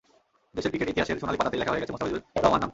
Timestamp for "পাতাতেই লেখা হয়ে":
1.39-1.81